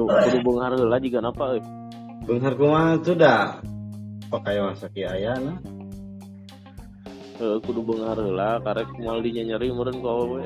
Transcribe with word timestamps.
kudu 0.00 0.16
kudu 0.16 0.38
beunghar 0.40 0.72
heula 0.72 0.96
jiga 0.96 1.20
apa 1.20 1.44
euy 1.52 1.62
Benghar 2.24 2.52
kumaha 2.56 2.96
sudah 3.00 3.60
pakai 4.30 4.60
masaki 4.60 5.02
ayana. 5.04 5.56
Heeh, 7.36 7.56
kudu 7.64 7.80
beunghar 7.80 8.16
heula 8.16 8.60
karek 8.64 8.88
moal 8.96 9.20
dinya 9.20 9.44
nyeri 9.44 9.68
meureun 9.68 10.00
ku 10.00 10.08
awewe 10.08 10.40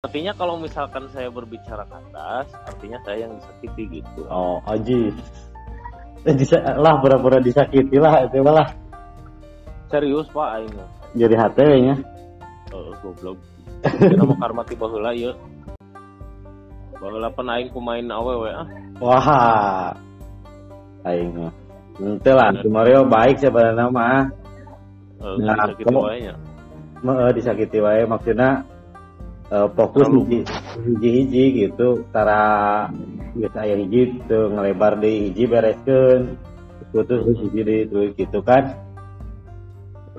artinya 0.00 0.32
kalau 0.34 0.58
misalkan 0.58 1.04
saya 1.12 1.28
berbicara 1.30 1.84
ke 1.86 1.94
atas 1.94 2.48
artinya 2.66 2.98
saya 3.04 3.28
yang 3.28 3.36
disakiti 3.36 4.00
gitu 4.00 4.20
Oh, 4.26 4.58
aji. 4.66 5.12
Eh, 6.26 6.34
disa- 6.34 6.64
lah 6.76 6.98
pura-pura 6.98 7.38
disakiti 7.38 7.94
lah 7.94 8.24
itu 8.24 8.40
mah 8.40 8.54
lah. 8.56 8.68
serius 9.86 10.26
pak 10.32 10.48
aing. 10.56 10.74
Jadi 11.14 11.34
hati 11.34 11.62
nya. 11.82 11.94
Heeh, 12.70 12.92
goblok 13.02 13.38
nama 13.82 14.34
karma 14.36 14.62
tiba 14.64 14.86
heula 14.88 15.10
ieu 15.16 15.32
baheula 17.00 17.32
pan 17.32 17.48
aing 17.48 17.72
kumain 17.72 18.04
awewe 18.08 18.50
ah 18.52 18.66
Wah. 19.00 19.96
Aing 21.08 21.32
mah. 21.32 21.52
Ente 21.96 22.32
lah, 22.36 22.52
si 22.60 22.68
Mario 22.68 23.08
baik 23.08 23.40
sebenarnya 23.40 23.88
mah. 23.88 24.28
Heeh, 25.16 25.36
Nah, 25.40 25.72
kamu- 25.80 26.04
eh, 27.24 27.32
disakiti 27.32 27.80
wae 27.80 28.04
maksudnya 28.04 28.68
eh, 29.48 29.68
fokus 29.72 30.04
Terlalu. 30.04 30.44
hiji 30.84 31.08
hiji 31.16 31.44
gitu 31.64 32.04
cara 32.12 32.84
geus 33.32 33.56
aya 33.56 33.72
hiji 33.80 34.20
tuh 34.28 34.52
ngelebar 34.52 35.00
di 35.00 35.32
hiji 35.32 35.48
bereskeun 35.48 36.36
putus 36.92 37.24
hiji 37.40 37.60
di 37.64 37.76
terus 37.88 38.12
gitu 38.20 38.44
kan 38.44 38.76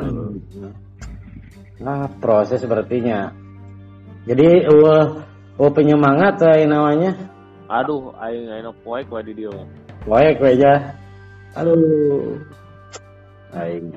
nah 1.86 2.10
proses 2.18 2.62
sepertinya 2.62 3.30
jadi 4.28 4.70
uh, 4.70 5.06
uh 5.58 5.72
penyemangat 5.72 6.38
wae 6.42 6.64
namanya 6.68 7.12
aduh 7.72 8.12
aing 8.22 8.50
aing 8.52 8.68
poek 8.84 9.08
wae 9.10 9.24
di 9.26 9.34
dieu 9.38 9.52
mah. 9.54 9.68
wae 10.10 10.30
kue 10.38 10.50
aja 10.58 10.96
aduh 11.58 12.38
Aing, 13.52 13.92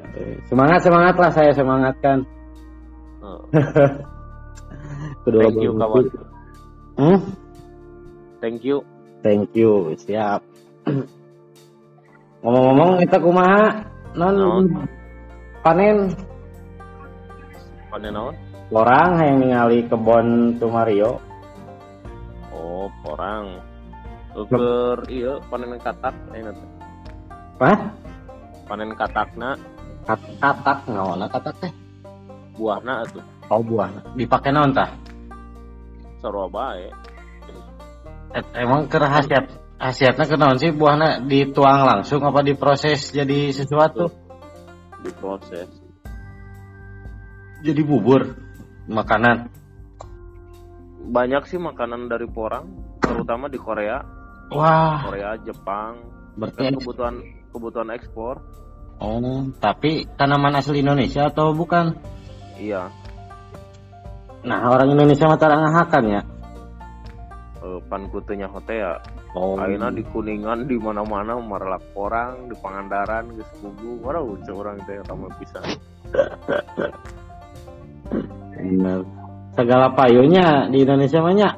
semangat 0.50 0.82
semangat 0.82 1.14
lah 1.14 1.30
saya 1.30 1.54
semangatkan 1.54 2.26
Heeh. 3.22 3.42
Kedua 5.22 5.46
thank 5.46 5.62
you 5.62 5.72
kawan. 5.78 6.04
Hmm? 6.98 7.18
thank 8.42 8.66
you 8.66 8.82
Thank 9.24 9.56
you, 9.56 9.96
siap. 10.04 10.44
Ngomong-ngomong 12.44 13.00
kita 13.00 13.16
kumaha 13.24 13.88
non 14.12 14.36
Naon? 14.36 14.64
panen 15.64 16.12
panen 17.88 18.12
naon 18.12 18.36
orang 18.74 19.22
yang 19.22 19.36
ningali 19.38 19.86
kebon 19.86 20.58
Sumario. 20.58 21.22
oh 22.50 22.90
porang 23.06 23.62
Uker 24.34 24.98
iya 25.06 25.38
panen 25.46 25.78
katak 25.78 26.14
teh 26.34 26.42
Hah? 27.62 27.78
panen 28.66 28.90
katakna 28.98 29.54
Kat 30.04 30.20
katak 30.42 30.78
ngawana 30.90 31.30
katak 31.30 31.54
teh? 31.62 31.72
buahna 32.58 33.06
atuh 33.06 33.22
Oh 33.52 33.60
buah. 33.60 33.92
Dipake 34.16 34.48
naon 34.50 34.72
tah? 34.72 34.88
sarua 36.18 36.48
bae 36.50 36.88
Et- 38.34 38.52
Emang 38.58 38.90
kerahasiat 38.90 39.46
khasiatnya 39.78 40.24
kenaon 40.26 40.56
sih 40.58 40.72
buahnya 40.74 41.22
dituang 41.28 41.84
langsung 41.86 42.24
apa 42.26 42.40
diproses 42.42 43.12
jadi 43.14 43.52
sesuatu? 43.54 44.10
diproses 45.04 45.68
Jadi 47.62 47.80
bubur 47.86 48.43
makanan. 48.86 49.50
banyak 51.04 51.44
sih 51.44 51.60
makanan 51.60 52.08
dari 52.08 52.24
porang 52.24 52.64
terutama 52.98 53.52
di 53.52 53.60
Korea. 53.60 54.00
Wah, 54.48 55.04
Korea 55.04 55.36
Jepang. 55.44 56.00
Berarti 56.36 56.60
kan 56.64 56.74
kebutuhan 56.80 57.14
kebutuhan 57.52 57.88
ekspor. 57.92 58.40
Oh, 58.98 59.44
tapi 59.60 60.08
tanaman 60.16 60.56
asli 60.56 60.80
Indonesia 60.80 61.28
atau 61.28 61.52
bukan? 61.52 61.92
iya. 62.56 62.88
Nah, 64.44 64.60
orang 64.68 64.92
Indonesia 64.92 65.28
mah 65.28 65.40
tarang 65.40 65.60
ngahakan 65.64 66.04
ya. 66.08 66.20
eh, 67.64 67.80
pan 67.88 68.02
kutunya 68.12 68.48
hotel 68.48 69.00
Oh, 69.34 69.58
Ayeuna 69.58 69.90
di 69.90 70.04
Kuningan 70.04 70.68
di 70.70 70.78
mana-mana 70.78 71.34
marelak 71.40 71.82
porang 71.90 72.46
di 72.46 72.54
Pangandaran 72.60 73.34
geus 73.34 73.50
kugu 73.58 73.98
waduh 73.98 74.38
orang 74.54 74.78
teh 74.86 74.94
rame 75.02 75.26
pisan 75.42 75.64
bener. 78.64 79.00
Segala 79.54 79.86
payunya 79.94 80.66
di 80.72 80.82
Indonesia 80.82 81.20
banyak. 81.22 81.52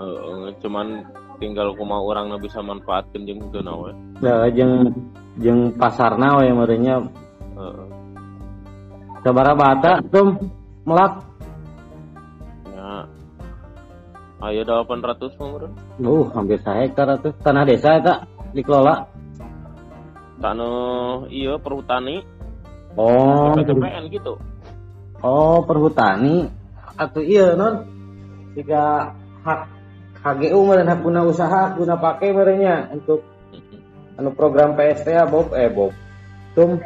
Eh, 0.00 0.48
cuman 0.64 1.04
tinggal 1.38 1.72
kumaha 1.76 2.00
urang 2.04 2.26
bisa 2.40 2.60
manfaatkeun 2.60 3.24
jeung 3.28 3.40
teu 3.52 3.60
we 3.64 3.92
Nah, 4.20 4.48
jeung 4.52 4.92
jeung 5.40 5.72
pasarna 5.76 6.40
we 6.40 6.52
merenya 6.52 7.00
Heeh. 7.56 7.84
sabaraha 9.24 9.56
bata 9.56 9.92
tum 10.08 10.36
melak. 10.88 11.20
ya 12.72 13.04
aya 14.40 14.62
800 14.64 15.36
mah 15.36 15.48
meureun 15.52 15.72
Uh, 16.00 16.24
hampir 16.32 16.56
sahektar 16.64 17.08
atuh 17.12 17.32
tanah 17.44 17.64
desa 17.68 18.00
eta 18.00 18.24
dikelola. 18.56 19.04
tanah 20.40 21.28
iya 21.28 21.60
perhutani 21.60 22.24
Oh, 22.98 23.54
gitu 24.08 24.34
oh 25.20 25.64
perhutani 25.64 26.48
atuh 27.00 27.24
iya 27.24 27.56
non. 27.56 27.86
Jika 28.50 29.14
hak 29.46 29.60
HGU 30.20 30.58
meureun 30.66 30.90
hak 30.90 31.00
guna 31.00 31.22
usaha 31.24 31.72
guna 31.78 31.96
pake 31.96 32.34
merenya 32.34 32.90
untuk 32.92 33.24
anu 34.20 34.34
program 34.36 34.76
PSTA 34.76 35.24
Bob 35.30 35.54
eh 35.56 35.70
Bob. 35.70 35.94
Tum 36.52 36.76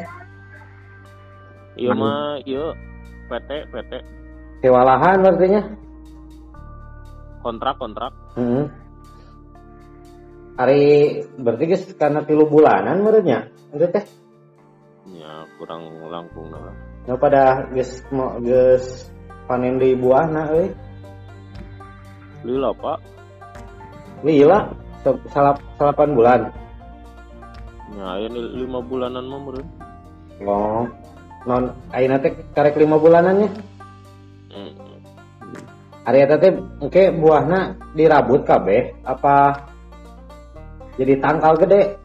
iya 1.75 1.91
mah 1.97 2.39
iya 2.47 2.77
PT 3.27 3.51
PT 3.75 3.93
sewa 4.63 4.87
lahan 4.87 5.25
artinya. 5.27 5.63
kontrak 7.45 7.77
kontrak 7.77 8.13
Hmm. 8.35 8.67
Hari 10.55 10.83
berarti 11.39 11.65
guys 11.67 11.85
karena 11.99 12.23
tilu 12.23 12.47
bulanan 12.47 13.03
menurutnya, 13.03 13.51
itu 13.75 13.87
teh. 13.91 14.07
ya 15.11 15.43
kurang 15.59 15.87
langkung 16.11 16.47
lah 16.51 16.94
Nah 17.05 17.17
pada 17.21 17.69
mau 18.13 18.41
guys 18.41 19.13
panen 19.45 19.77
di 19.77 19.93
buah 19.93 20.25
nah, 20.33 20.49
euy. 20.57 20.73
lila 22.45 22.73
pak 22.77 23.01
Lila 24.25 24.73
salap 25.29 25.61
salapan 25.77 26.17
bulan. 26.17 26.41
ya 27.95 28.17
aya 28.17 28.27
ni 28.33 28.41
lima 28.65 28.81
bulanan 28.81 29.25
mah 29.29 29.41
meureun 29.41 29.69
Oh. 30.43 30.89
Non 31.45 31.71
ayeuna 31.93 32.19
teh 32.19 32.33
karek 32.57 32.81
lima 32.81 32.97
bulanannya. 32.99 33.49
Hmm. 34.51 34.73
Hari 36.09 36.19
eta 36.25 36.37
teh 36.41 36.53
engke 36.81 37.13
buahna 37.15 37.77
dirabut 37.95 38.43
kabeh 38.49 38.97
apa 39.05 39.63
jadi 40.97 41.21
tangkal 41.21 41.55
gede. 41.61 42.01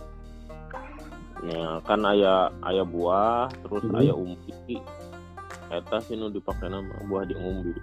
Ya 1.47 1.79
kan 1.87 2.01
aya 2.03 2.51
aya 2.63 2.83
buah 2.83 3.47
terus 3.63 3.83
Mhm. 3.87 3.95
aya 3.95 4.13
umbi 4.15 4.75
eta 5.69 5.97
sih 6.03 6.19
nu 6.19 6.27
dipake 6.27 6.67
nama 6.67 6.95
buah 7.07 7.23
jeung 7.29 7.43
umbi 7.43 7.73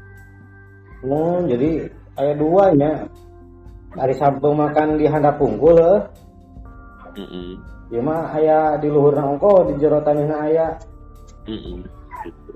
Oh, 1.04 1.44
jadi 1.44 1.92
aya 2.16 2.32
duanya. 2.40 3.04
Hari 3.92 4.16
sampung 4.16 4.56
makan 4.56 4.96
di 4.96 5.04
handap 5.04 5.36
unggul 5.36 5.76
heuh. 5.76 6.00
Heeh. 7.20 7.52
Ieu 7.92 8.00
mah 8.00 8.32
aya 8.32 8.80
di 8.80 8.88
luhurna 8.88 9.28
ongko 9.36 9.68
di 9.70 9.76
jero 9.76 10.00
taneuhna 10.00 10.36
aya. 10.40 10.72
Heeh. 11.44 11.84
Gitu. 12.24 12.52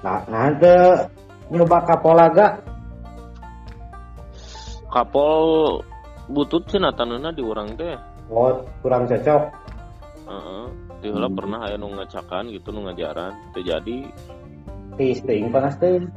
Nah, 0.00 0.48
teu 0.60 1.12
nyoba 1.52 1.78
kapolaga. 1.84 2.56
Kapol 4.88 5.84
butut 6.26 6.66
cenah 6.66 6.92
taneuhna 6.94 7.30
di 7.30 7.42
urang 7.42 7.74
teh. 7.74 7.94
Oh, 8.26 8.50
kurang 8.82 9.06
cocok. 9.06 9.42
Heeh. 10.26 10.64
Di 10.98 11.06
heula 11.12 11.28
Hmm. 11.30 11.38
pernah 11.38 11.60
aya 11.68 11.76
nu 11.78 11.92
ngacakan 11.92 12.50
gitu 12.50 12.72
nu 12.72 12.82
ngajaran 12.88 13.32
teu 13.54 13.62
jadi 13.62 13.98
Tis 14.96 15.20
teuing 15.22 15.52
panas 15.52 15.76
teuing. 15.76 16.08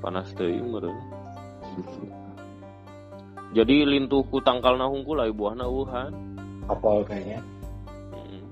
panas 0.00 0.26
teuing 0.34 0.66
meureun. 0.66 0.96
Jadi 3.52 3.84
lintuh 3.84 4.24
ku 4.32 4.40
tangkalna 4.40 4.88
hungkul 4.88 5.20
aya 5.20 5.30
buahna 5.30 5.68
eueuhan. 5.68 6.10
Kapol 6.66 7.04
kayaknya. 7.04 7.38
Heeh. 8.16 8.42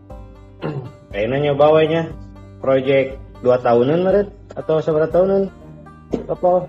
Kayaknya 1.10 1.36
nyoba 1.50 1.66
we 1.74 1.82
nya. 1.88 2.02
Project 2.60 3.16
2 3.40 3.48
tahunan 3.64 3.98
meureun 4.04 4.28
atau 4.52 4.76
seberapa 4.84 5.08
tahunan? 5.08 5.48
Kapol. 6.28 6.68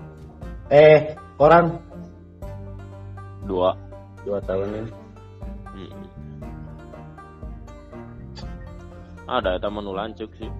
Eh, 0.72 1.12
orang 1.36 1.76
Dua. 3.44 3.74
2 4.24 4.38
tahunan. 4.46 4.86
Heeh. 5.72 6.06
Ada 9.26 9.56
eta 9.56 9.68
mah 9.70 9.80
nu 9.80 9.94
lanceuk 9.94 10.30
sih. 10.36 10.50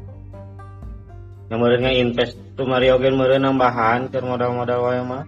yang 1.52 1.60
meureun 1.60 1.84
invest 1.84 2.40
tuh 2.56 2.64
Mario 2.64 2.96
gen 2.96 3.12
meureun 3.12 3.44
nambahan 3.44 4.08
keur 4.08 4.24
modal-modal 4.24 4.88
wae 4.88 5.04
mah 5.04 5.20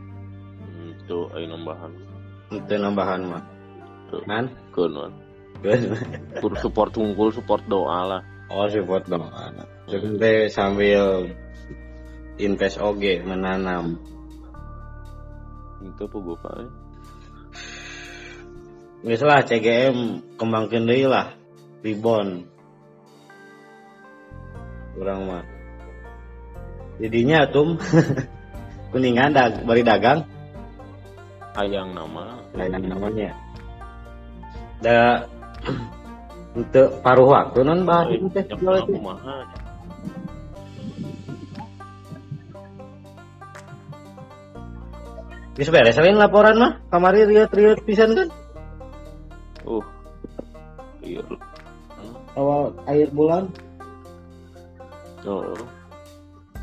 Hmm, 0.56 0.96
Itu 0.96 1.28
ayo 1.36 1.52
nambahan. 1.52 1.92
itu 2.48 2.75
nambahan 2.81 3.20
mah 3.28 3.42
kan 4.25 4.48
Keun. 4.72 5.12
Kur 6.40 6.52
support 6.56 6.96
unggul, 6.96 7.28
support 7.28 7.60
doa 7.69 8.00
lah. 8.08 8.22
oh 8.48 8.64
support 8.72 9.04
anak 9.10 9.69
Jadi 9.84 10.16
teh 10.16 10.37
sambil 10.48 11.28
invest 12.40 12.80
oge 12.80 13.20
menanam 13.20 14.00
Itu 15.84 16.08
apa 16.08 16.16
pak? 16.40 16.54
Lah 19.04 19.44
CGM 19.44 19.96
kembangkeun 20.40 20.88
deui 20.88 21.04
lah. 21.04 21.28
Ribon 21.84 22.48
kurang 24.96 25.28
mah. 25.28 25.44
Jadinya 26.96 27.44
tum 27.52 27.76
kuningan 28.96 29.36
dag 29.36 29.60
bari 29.68 29.84
dagang. 29.84 30.24
Ayang 31.52 31.92
nama. 31.92 32.40
lain 32.56 32.86
namanya. 32.88 33.34
Da 34.80 35.28
untuk 36.58 36.88
paruh 37.04 37.28
waktu 37.28 37.60
non 37.60 37.84
bahas 37.84 38.08
itu. 38.08 38.24
teh. 38.32 38.46
Geus 45.54 45.70
beres 45.70 45.98
lain 46.00 46.16
laporan 46.18 46.56
mah? 46.56 46.72
Kamari 46.88 47.28
riat-riat 47.28 47.84
pisan 47.86 48.16
kan 48.16 48.28
Uh. 49.64 49.84
Iya. 51.05 51.20
awal 52.37 52.72
akhir 52.84 53.08
bulan 53.12 53.44
Oh. 55.25 55.56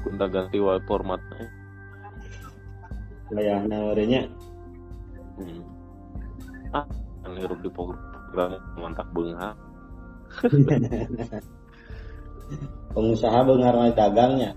Kunta 0.05 0.25
ganti 0.29 0.57
wae 0.61 0.77
formatnya. 0.85 1.45
layahna 3.31 3.77
warenya 3.89 4.21
Hmm. 5.39 5.63
Ah, 6.75 6.85
hirup 7.31 7.57
di 7.63 7.69
program 7.73 8.53
mantak 8.77 9.07
beunghar. 9.15 9.55
pengusaha 12.93 13.39
beungar 13.47 13.73
mah 13.73 13.91
dagangnya 13.95 14.51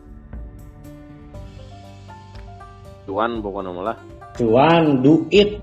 Cuan 3.04 3.38
pokoknya 3.44 3.70
malah. 3.72 3.96
cuan 4.34 5.00
duit 5.04 5.60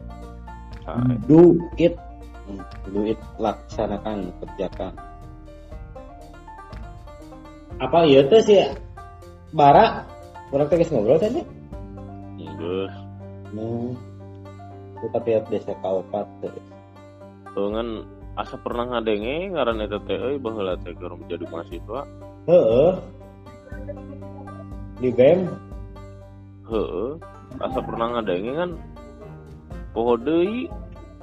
Ah, 0.88 0.98
duit 1.30 1.94
Hmm, 2.92 3.08
duit 3.08 3.20
laksanakan 3.40 4.36
kerjakan. 4.44 4.94
Apa 7.80 8.04
iya 8.04 8.22
tuh 8.28 8.44
sih 8.44 8.60
bara? 9.56 10.04
Orang 10.52 10.68
teh 10.68 10.76
geus 10.76 10.92
ngobrol 10.92 11.16
tadi 11.16 11.40
Geus. 12.36 12.94
hmm. 13.56 13.96
Kita 15.00 15.18
tiap 15.24 15.44
desa 15.48 15.74
kaopat 15.80 16.28
tuh 16.44 16.52
Dengan 17.56 18.04
asa 18.36 18.60
pernah 18.60 18.86
ngadenge 18.92 19.56
ngaran 19.56 19.82
eta 19.88 19.98
teh 20.04 20.20
euy 20.20 20.36
baheula 20.36 20.76
teh 20.84 20.92
keur 20.94 21.16
menjadi 21.16 21.48
mahasiswa. 21.48 22.02
heeh. 22.52 22.92
Di 25.02 25.10
BEM. 25.16 25.40
Heeh. 26.68 27.12
Asa 27.58 27.80
pernah 27.80 28.20
ngadenge 28.20 28.52
kan 28.54 28.72
poho 29.96 30.20
deui. 30.20 30.68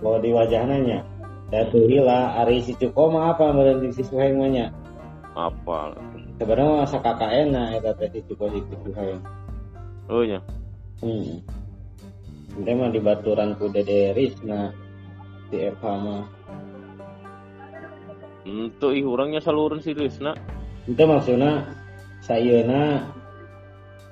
Bahwa 0.00 0.18
di 0.24 0.30
wajahnya 0.32 1.04
ya 1.48 1.64
lah 2.04 2.44
Ari 2.44 2.60
si 2.60 2.76
Cuko 2.76 3.08
mah 3.08 3.32
apa 3.32 3.52
meureun 3.56 3.88
si 3.92 4.04
Suheng 4.04 4.36
mah 4.36 4.48
nya 4.52 4.66
apal. 5.32 5.96
sebenarnya 6.36 6.84
masa 6.84 6.98
KKN 7.00 7.46
nah 7.54 7.72
eta 7.72 7.96
teh 7.96 8.12
si 8.12 8.20
Cuko 8.28 8.52
si 8.52 8.60
Suheng 8.84 9.20
Oh 10.08 10.24
nya. 10.24 10.40
Hmm. 11.04 11.44
Ente 12.56 12.72
mah 12.72 12.88
di 12.88 12.96
baturan 12.96 13.52
ku 13.60 13.68
Dede 13.68 14.16
Risna 14.16 14.72
di 15.52 15.60
Eva 15.60 15.92
mah. 16.00 16.24
Untuk 18.48 18.96
ih 18.96 19.04
urangnya 19.04 19.44
salureun 19.44 19.84
si 19.84 19.92
Risna. 19.92 20.32
Ente 20.88 21.04
maksudna 21.04 21.60
sayeuna 22.24 23.04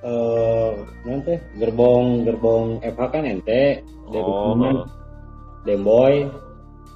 eh 0.04 0.72
naon 1.08 1.20
teh 1.24 1.40
gerbong 1.56 2.28
gerbong 2.28 2.84
Eva 2.84 3.08
kan 3.08 3.24
ente 3.24 3.80
dari 4.12 4.30
Oh. 4.30 4.52
oh. 4.52 4.84
Demboy 5.64 6.28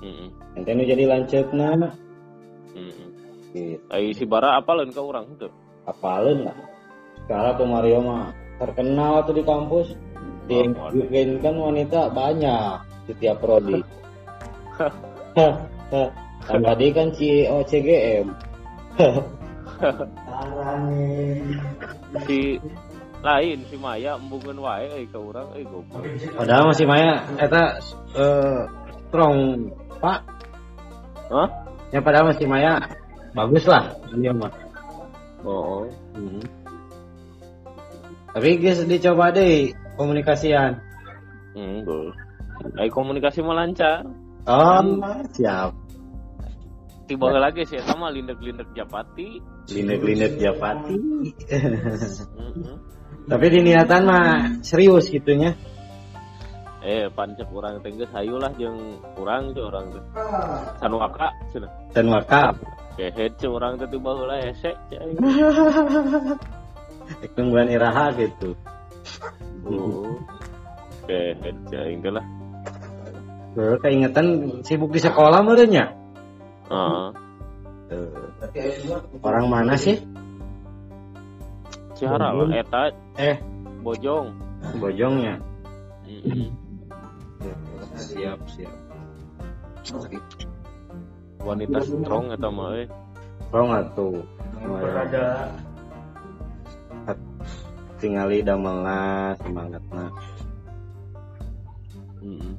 Heeh. 0.00 0.28
ente 0.56 0.70
nu 0.72 0.82
jadi 0.84 1.04
lanceukna 1.04 1.68
Heeh. 2.72 3.06
gitu. 3.52 3.76
Ai 3.92 4.12
si 4.16 4.24
Bara 4.24 4.56
apaleun 4.60 4.90
ka 4.94 5.02
urang 5.04 5.26
teu? 5.36 5.50
Apaleun 5.84 6.48
lah. 6.48 6.56
Sekarang 7.24 7.54
tuh 7.58 7.68
Mario 7.68 7.98
mah 8.04 8.32
terkenal 8.58 9.22
tuh 9.26 9.34
di 9.36 9.44
kampus. 9.44 9.88
Di 10.50 10.66
Oh, 10.66 10.90
waduh. 10.90 11.38
kan 11.42 11.54
wanita 11.54 12.10
banyak 12.10 12.74
di 13.06 13.12
tiap 13.20 13.38
prodi. 13.42 13.78
Kan 16.40 16.60
tadi 16.64 16.86
kan 16.90 17.12
si 17.14 17.44
OCGM. 17.46 18.26
Si 22.26 22.60
lain 23.20 23.58
si 23.68 23.76
Maya 23.76 24.16
embungeun 24.16 24.60
wae 24.60 24.88
euy 24.92 25.06
ka 25.08 25.20
urang 25.20 25.48
euy 25.56 25.64
goblok. 25.68 26.04
Padahal 26.36 26.72
masih 26.72 26.86
Maya 26.88 27.20
eta 27.36 27.76
eh 28.16 28.60
strong 29.08 29.68
Pak. 30.00 30.20
Hah? 31.30 31.48
Ya 31.94 32.00
padahal 32.02 32.32
masih 32.32 32.48
Maya 32.48 32.80
bagus 33.36 33.64
lah 33.68 33.94
dia 34.16 34.32
mah. 34.34 34.50
Oh. 35.46 35.86
Hmm. 36.16 36.42
Tapi 38.30 38.58
guys 38.62 38.82
dicoba 38.86 39.34
deh 39.34 39.74
komunikasian. 39.94 40.80
Hmm, 41.54 41.82
Gus. 41.82 42.14
Ai 42.76 42.88
komunikasi 42.92 43.40
mah 43.40 43.56
lancar. 43.56 44.04
Oh, 44.48 44.80
siap. 45.36 45.74
Tiba 47.10 47.34
lagi 47.34 47.66
sih 47.66 47.82
sama 47.82 48.14
lindek-lindek 48.14 48.70
Japati. 48.70 49.42
Linet-linet 49.74 50.38
Japati. 50.38 50.94
Heeh. 51.50 52.76
Tapi 53.30 53.46
di 53.50 53.60
niatan 53.66 54.02
mah 54.06 54.62
serius 54.62 55.10
gitunya. 55.10 55.54
Eh, 56.80 57.12
pancek 57.12 57.44
urang 57.52 57.76
teh 57.84 57.92
geus 57.92 58.08
hayu 58.16 58.40
lah 58.40 58.48
jeung 58.56 58.96
urang 59.20 59.52
teh 59.52 59.60
urang 59.60 59.92
teh. 59.92 60.00
Sanuaka 60.80 61.28
cenah. 61.52 61.68
Dan 61.92 62.08
wakaf. 62.08 62.56
Kehet 62.96 63.36
ce 63.36 63.46
urang 63.48 63.76
teh 63.76 63.84
tiba 63.84 64.16
heula 64.16 64.40
hese 64.40 64.72
cai. 64.88 65.12
Tungguan 67.36 67.68
iraha 67.76 68.08
gitu. 68.16 68.56
Oh. 69.68 70.08
Kehet 71.04 71.56
engke 71.68 72.08
lah. 72.08 72.24
Baru 73.52 73.76
keingetan 73.84 74.26
sibuk 74.64 74.94
di 74.94 75.04
sekolah 75.04 75.44
merenya. 75.44 75.92
Heeh. 76.72 77.08
Orang 79.20 79.50
mana 79.52 79.74
sih? 79.76 79.98
Ciara 81.98 82.32
lah 82.32 82.48
eta 82.56 82.88
Eh, 83.20 83.36
bojong. 83.84 84.32
bojongnya. 84.80 85.36
Siap, 88.10 88.40
siap. 88.50 88.76
Wanita 91.40 91.78
strong 91.86 92.34
eta 92.34 92.50
mah 92.50 92.74
euy. 92.74 92.84
Kau 93.50 93.64
nggak 93.66 93.84
tuh? 93.94 94.20
Berada. 94.60 95.50
Tingali 98.00 98.42
damelna 98.42 99.34
semangatna. 99.40 100.06
Heeh. 102.20 102.52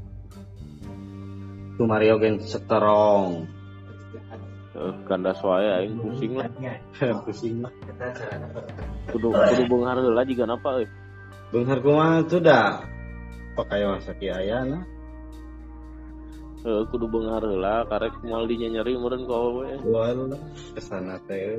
Tuh 1.78 1.86
Mario 1.90 2.16
gen 2.22 2.40
strong. 2.42 3.46
Eh, 4.72 4.94
kandas 5.04 5.44
wae 5.44 5.68
aing 5.84 6.00
pusing 6.00 6.34
lah. 6.40 6.50
Pusing 7.28 7.56
lah. 7.60 7.74
Kudu 9.12 9.36
kudu 9.36 9.64
beunghar 9.68 10.00
heula 10.00 10.24
jiga 10.24 10.48
napa 10.48 10.80
euy. 10.80 10.88
Benghar 11.52 11.84
kumaha 11.84 12.24
tuh 12.24 12.40
dah. 12.40 12.88
Pakai 13.60 13.84
masa 13.84 14.16
ayana. 14.16 14.88
Heeh, 16.62 16.82
kudu 16.94 17.10
beunghar 17.10 17.42
heula 17.42 17.82
karek 17.90 18.14
moal 18.22 18.46
dinya 18.46 18.70
nyeri 18.70 18.94
meureun 18.94 19.26
ku 19.26 19.34
awewe. 19.34 19.82
Walah, 19.82 20.38
ke 20.78 20.82
sana 20.82 21.18
teh. 21.26 21.58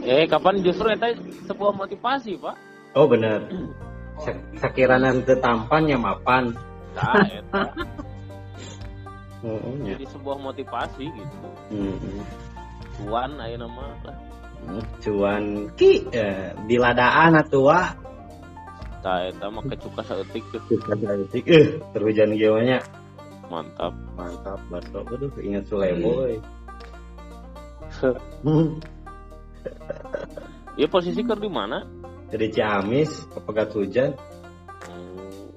Eh, 0.00 0.24
kapan 0.24 0.64
justru 0.64 0.88
eta 0.88 1.12
sebuah 1.44 1.76
motivasi, 1.76 2.40
Pak? 2.40 2.56
Oh 2.96 3.04
bener. 3.04 3.44
Sak- 4.24 4.40
Sakirana 4.56 5.12
teu 5.28 5.36
tampan 5.36 5.84
nya 5.84 6.00
mapan. 6.00 6.56
Tah, 6.96 7.20
eta. 7.20 7.62
Nya. 9.40 9.96
Jadi 9.96 10.04
sebuah 10.12 10.36
motivasi 10.36 11.04
gitu. 11.08 11.36
Heeh. 11.72 12.20
Cuan 13.00 13.40
aya 13.40 13.56
nama 13.56 13.88
lah. 14.04 14.16
Cuan 15.00 15.72
ki 15.76 16.04
eh, 16.12 16.52
biladaan 16.68 17.40
atua. 17.40 17.96
Tah, 19.00 19.32
eta 19.32 19.48
mah 19.48 19.64
kecuka 19.64 20.04
saeutik 20.04 20.44
tuh. 20.52 20.60
Detik 20.92 21.44
eh 21.48 21.80
terhujan 21.96 22.36
gimana? 22.36 22.84
Mantap. 23.50 23.92
Mantap 24.14 24.60
baso. 24.70 25.02
Aduh 25.10 25.34
ingat 25.42 25.66
Sulebo 25.66 26.24
euy. 26.24 26.38
Ya 30.78 30.86
posisi 30.86 31.20
ker 31.26 31.36
di 31.36 31.50
mana? 31.50 31.82
Jadi 32.30 32.46
Ciamis, 32.54 33.26
pegat 33.42 33.74
hujan, 33.74 34.14
Hmm. 34.80 35.52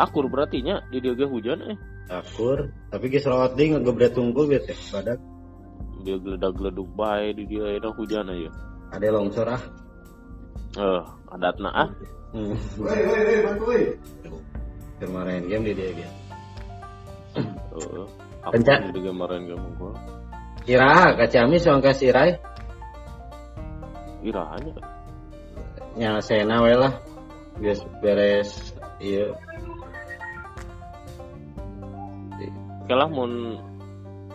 Akur 0.00 0.32
berarti 0.32 0.64
nya 0.64 0.80
di 0.88 1.04
dia 1.04 1.12
ge 1.12 1.28
hujan 1.28 1.60
eh. 1.66 1.76
akur, 2.08 2.72
tapi 2.88 3.10
geus 3.10 3.26
rawat 3.28 3.58
deui 3.58 3.74
ngegebret 3.74 4.14
tungkul 4.16 4.48
bieu 4.48 4.62
teh 4.64 4.78
badak. 4.94 5.20
Dia 6.06 6.16
geledak-geleduk 6.22 6.88
bae 6.94 7.34
di 7.34 7.44
dia 7.50 7.76
eta 7.76 7.90
hujan 7.92 8.30
aja. 8.30 8.50
Ada 8.94 9.12
longsor 9.12 9.48
ah. 9.50 9.62
Eh, 10.78 11.02
adatna 11.34 11.70
ah. 11.74 11.90
Hmm. 12.32 12.56
Woi, 12.80 13.00
woi, 13.04 13.20
woi, 13.26 13.38
bantu 13.44 13.64
woi. 13.68 13.82
Kemarin 15.02 15.50
game 15.50 15.64
di 15.68 15.72
dia 15.74 15.90
gitu. 15.92 16.25
Heeh. 17.76 18.08
Pencak. 18.46 18.78
di 18.94 19.00
kemarin 19.02 19.42
kamu 19.50 19.68
gua. 19.76 19.92
Kira 20.62 21.14
ka 21.18 21.26
Ciamis 21.26 21.62
soang 21.66 21.82
ka 21.82 21.90
Sirai 21.90 22.34
Irahanya. 24.22 24.74
nyelesaina 25.96 26.56
we 26.62 26.74
lah. 26.74 26.92
Geus 27.62 27.80
beres 28.02 28.74
ieu. 29.00 29.32
Kalah 32.86 33.10
mun 33.10 33.58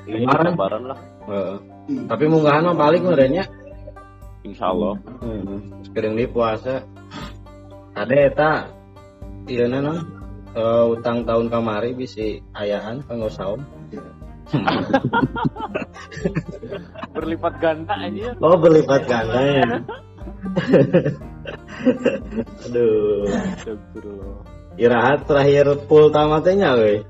Lebaran. 0.10 0.54
lebaran 0.54 0.84
lah. 0.92 1.00
Heeh. 1.30 1.58
Tapi 2.08 2.24
munggahan 2.28 2.68
mah 2.72 2.78
balik 2.78 3.04
merenya. 3.06 3.46
Insyaallah. 4.42 4.96
Hmm. 5.22 5.86
Sekarang 5.86 6.18
di 6.18 6.26
puasa. 6.26 6.82
Ada 7.92 8.16
eta 8.32 8.52
iya 9.52 9.68
non 9.68 10.21
eh, 10.56 10.86
utang 10.92 11.24
tahun 11.28 11.48
kamari 11.52 11.94
bisi 11.96 12.42
ayaan 12.56 13.04
kanggo 13.06 13.30
saum. 13.32 13.62
Berlipat 17.16 17.54
ganda 17.64 17.96
aja. 17.96 18.36
Oh 18.44 18.58
berlipat 18.60 19.08
ganda 19.08 19.40
ya. 19.40 19.64
Aduh. 22.68 23.24
Irahat 24.76 25.28
terakhir 25.28 25.66
full 25.88 26.12
tamatnya 26.12 26.76
we. 26.76 27.04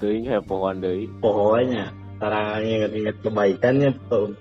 Teuing 0.00 0.28
hepoan 0.28 0.80
deui. 0.80 1.08
Pokoknya 1.20 1.92
Tara 2.16 2.64
inget-inget 2.64 3.20
kebaikannya 3.20 3.92
tuh 4.08 4.32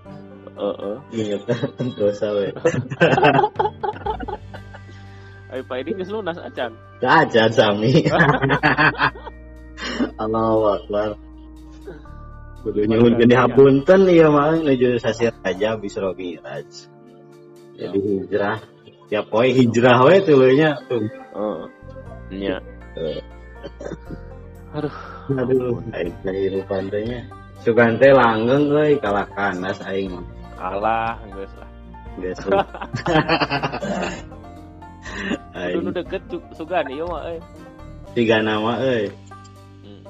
inget 1.12 1.44
dosa 2.00 2.28
we. 2.32 2.48
Ayo 5.56 5.64
Pak 5.72 5.88
geus 5.88 6.12
lunas 6.12 6.36
acan. 6.36 6.76
Aja 7.00 7.48
sami. 7.48 8.04
Allahu 10.24 10.68
Akbar. 10.68 11.16
Kudu 12.60 12.84
nyuhun 12.84 13.16
gede 13.16 13.40
hapunten 13.40 14.04
ieu 14.12 14.36
mah 14.36 14.52
nuju 14.52 15.00
sasir 15.00 15.32
aja 15.48 15.80
bisro 15.80 16.12
miraj. 16.12 16.68
Jadi 17.80 18.00
hijrah. 18.04 18.60
Tiap 19.08 19.32
poe 19.32 19.48
hijrah 19.48 20.04
we 20.04 20.20
tulunya 20.28 20.76
tuh. 20.92 21.08
Heeh. 21.08 21.60
Nya. 22.36 22.60
Eh, 23.00 23.24
Aduh. 24.76 24.96
Aduh, 25.40 25.80
aing 25.96 26.20
kehidupan 26.20 26.92
teh 26.92 27.00
nya. 27.08 27.24
Sugan 27.64 27.96
teh 27.96 28.12
langgeng 28.12 28.76
euy 28.76 29.00
kalah 29.00 29.24
kanas 29.32 29.80
aing. 29.88 30.20
Kalah 30.60 31.16
geus 31.32 31.54
lah. 31.56 31.70
Geus. 32.20 32.44
Kudu 35.56 35.90
deket 35.96 36.22
sugan 36.52 36.84
ieu 36.92 37.08
mah 37.08 37.32
euy. 37.32 37.40
tiga 38.12 38.44
nama 38.44 38.76
euy. 38.84 39.08
Hmm. 39.84 40.02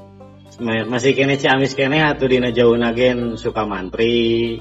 Ma- 0.66 0.88
Masih 0.90 1.14
kene 1.14 1.38
Ciamis 1.38 1.78
kene 1.78 2.02
atuh 2.02 2.26
dina 2.26 2.50
jauh 2.50 2.74
nagen 2.74 3.38
Sukamantri 3.38 4.58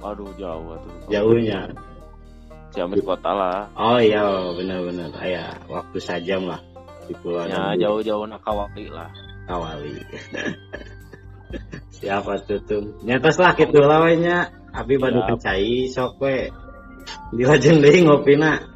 Aduh 0.00 0.32
jauh 0.40 0.72
atuh. 0.72 0.92
jauhnya. 1.12 1.68
Ciamis 2.72 3.04
kota 3.04 3.28
lah. 3.34 3.68
Oh 3.76 4.00
iya 4.00 4.24
benar-benar 4.56 5.12
aya 5.20 5.52
waktu 5.68 5.98
sajam 6.00 6.48
lah 6.48 6.60
di 7.04 7.12
Pulau 7.20 7.44
Ya 7.44 7.74
jauh-jauh 7.76 8.24
nak 8.24 8.40
kawali 8.40 8.88
lah. 8.88 9.10
Kawali. 9.44 10.00
Siapa 12.00 12.38
tuh 12.46 12.62
tuh? 12.64 12.80
Nyatos 13.04 13.36
lah 13.36 13.52
gitu 13.58 13.82
lah 13.82 14.06
we 14.06 14.16
nya. 14.16 14.48
Abi 14.70 14.96
badu 14.96 15.18
Siap. 15.20 15.28
kencai 15.36 15.90
sok 15.90 16.22
we. 16.22 16.48
Di 17.34 17.42
lajeng 17.44 17.82
deui 17.82 18.06
ngopina. 18.06 18.69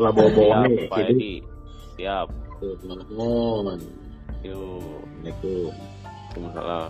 Ulah 0.00 0.16
bawa-bawa 0.16 0.64
Siap, 0.64 0.64
nih 0.72 0.88
Pak. 0.88 1.12
Edi. 1.12 1.44
Siap. 2.00 2.32
Tuh, 2.56 2.72
nuhun. 2.88 3.76
Yuk. 4.40 5.04
Assalamualaikum. 5.20 5.76
Waalaikumsalam. 6.32 6.88